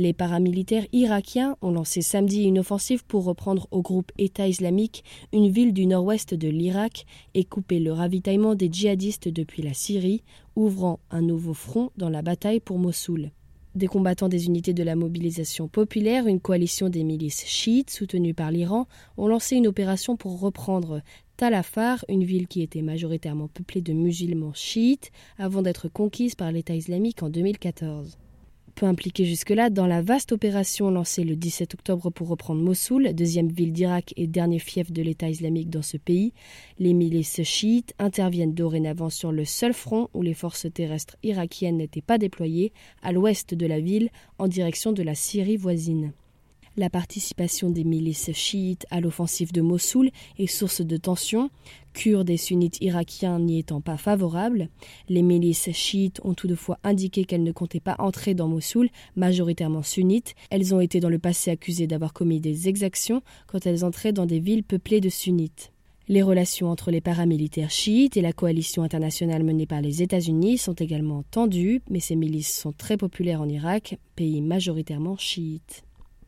Les 0.00 0.12
paramilitaires 0.12 0.86
irakiens 0.92 1.56
ont 1.60 1.72
lancé 1.72 2.02
samedi 2.02 2.44
une 2.44 2.60
offensive 2.60 3.04
pour 3.04 3.24
reprendre 3.24 3.66
au 3.72 3.82
groupe 3.82 4.12
État 4.16 4.46
islamique 4.46 5.02
une 5.32 5.48
ville 5.48 5.72
du 5.72 5.86
nord-ouest 5.86 6.34
de 6.34 6.46
l'Irak 6.46 7.04
et 7.34 7.42
couper 7.42 7.80
le 7.80 7.90
ravitaillement 7.90 8.54
des 8.54 8.68
djihadistes 8.70 9.26
depuis 9.26 9.60
la 9.60 9.74
Syrie, 9.74 10.22
ouvrant 10.54 11.00
un 11.10 11.20
nouveau 11.20 11.52
front 11.52 11.90
dans 11.96 12.10
la 12.10 12.22
bataille 12.22 12.60
pour 12.60 12.78
Mossoul. 12.78 13.32
Des 13.74 13.88
combattants 13.88 14.28
des 14.28 14.46
unités 14.46 14.72
de 14.72 14.84
la 14.84 14.94
mobilisation 14.94 15.66
populaire, 15.66 16.28
une 16.28 16.38
coalition 16.38 16.88
des 16.88 17.02
milices 17.02 17.44
chiites 17.44 17.90
soutenues 17.90 18.34
par 18.34 18.52
l'Iran, 18.52 18.86
ont 19.16 19.26
lancé 19.26 19.56
une 19.56 19.66
opération 19.66 20.16
pour 20.16 20.38
reprendre 20.38 21.02
Talafar, 21.36 22.04
une 22.08 22.22
ville 22.22 22.46
qui 22.46 22.62
était 22.62 22.82
majoritairement 22.82 23.48
peuplée 23.48 23.80
de 23.80 23.94
musulmans 23.94 24.54
chiites 24.54 25.10
avant 25.38 25.62
d'être 25.62 25.88
conquise 25.88 26.36
par 26.36 26.52
l'État 26.52 26.76
islamique 26.76 27.24
en 27.24 27.30
2014 27.30 28.16
peu 28.78 28.86
impliqué 28.86 29.24
jusque-là 29.24 29.70
dans 29.70 29.88
la 29.88 30.02
vaste 30.02 30.30
opération 30.30 30.88
lancée 30.88 31.24
le 31.24 31.34
17 31.34 31.74
octobre 31.74 32.10
pour 32.10 32.28
reprendre 32.28 32.62
Mossoul, 32.62 33.12
deuxième 33.12 33.48
ville 33.48 33.72
d'Irak 33.72 34.14
et 34.16 34.28
dernier 34.28 34.60
fief 34.60 34.92
de 34.92 35.02
l'État 35.02 35.28
islamique 35.28 35.68
dans 35.68 35.82
ce 35.82 35.96
pays. 35.96 36.32
Les 36.78 36.92
milices 36.92 37.42
chiites 37.42 37.92
interviennent 37.98 38.54
dorénavant 38.54 39.10
sur 39.10 39.32
le 39.32 39.44
seul 39.44 39.74
front 39.74 40.08
où 40.14 40.22
les 40.22 40.34
forces 40.34 40.72
terrestres 40.72 41.16
irakiennes 41.24 41.78
n'étaient 41.78 42.02
pas 42.02 42.18
déployées, 42.18 42.72
à 43.02 43.10
l'ouest 43.10 43.52
de 43.52 43.66
la 43.66 43.80
ville, 43.80 44.10
en 44.38 44.46
direction 44.46 44.92
de 44.92 45.02
la 45.02 45.16
Syrie 45.16 45.56
voisine. 45.56 46.12
La 46.78 46.90
participation 46.90 47.70
des 47.70 47.82
milices 47.82 48.30
chiites 48.34 48.86
à 48.92 49.00
l'offensive 49.00 49.50
de 49.50 49.62
Mossoul 49.62 50.10
est 50.38 50.46
source 50.46 50.80
de 50.80 50.96
tensions, 50.96 51.50
Kurdes 51.92 52.30
et 52.30 52.36
sunnites 52.36 52.80
irakiens 52.80 53.40
n'y 53.40 53.58
étant 53.58 53.80
pas 53.80 53.96
favorables. 53.96 54.68
Les 55.08 55.22
milices 55.22 55.72
chiites 55.72 56.20
ont 56.22 56.34
toutefois 56.34 56.78
indiqué 56.84 57.24
qu'elles 57.24 57.42
ne 57.42 57.50
comptaient 57.50 57.80
pas 57.80 57.96
entrer 57.98 58.34
dans 58.34 58.46
Mossoul, 58.46 58.90
majoritairement 59.16 59.82
sunnites. 59.82 60.36
Elles 60.50 60.72
ont 60.72 60.78
été 60.78 61.00
dans 61.00 61.08
le 61.08 61.18
passé 61.18 61.50
accusées 61.50 61.88
d'avoir 61.88 62.12
commis 62.12 62.38
des 62.38 62.68
exactions 62.68 63.22
quand 63.48 63.66
elles 63.66 63.84
entraient 63.84 64.12
dans 64.12 64.26
des 64.26 64.38
villes 64.38 64.62
peuplées 64.62 65.00
de 65.00 65.08
sunnites. 65.08 65.72
Les 66.06 66.22
relations 66.22 66.70
entre 66.70 66.92
les 66.92 67.00
paramilitaires 67.00 67.72
chiites 67.72 68.16
et 68.16 68.22
la 68.22 68.32
coalition 68.32 68.84
internationale 68.84 69.42
menée 69.42 69.66
par 69.66 69.80
les 69.80 70.00
États-Unis 70.00 70.58
sont 70.58 70.74
également 70.74 71.24
tendues, 71.32 71.82
mais 71.90 71.98
ces 71.98 72.14
milices 72.14 72.56
sont 72.56 72.72
très 72.72 72.96
populaires 72.96 73.42
en 73.42 73.48
Irak, 73.48 73.98
pays 74.14 74.42
majoritairement 74.42 75.16
chiite. 75.16 75.82